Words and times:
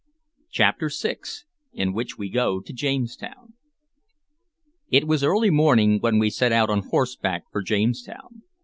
CHAPTER 0.49 0.89
VI 0.91 1.17
IN 1.73 1.93
WHICH 1.93 2.17
WE 2.17 2.27
GO 2.31 2.59
TO 2.59 2.73
JAMESTOWN 2.73 3.53
IT 4.89 5.05
was 5.05 5.23
early 5.23 5.51
morning 5.51 5.99
when 5.99 6.17
we 6.17 6.31
set 6.31 6.51
out 6.51 6.71
on 6.71 6.81
horseback 6.87 7.43
for 7.51 7.61
Jamestown. 7.61 8.41